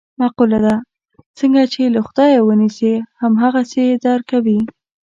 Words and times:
مقوله 0.19 0.59
ده: 0.65 0.75
څنګه 1.37 1.59
یې 1.63 1.67
چې 1.73 1.81
له 1.95 2.01
خدایه 2.07 2.39
و 2.43 2.49
نیسې 2.61 2.93
هم 3.21 3.33
هغسې 3.43 3.81
یې 3.89 3.95
در 4.05 4.19
کوي. 4.29 4.59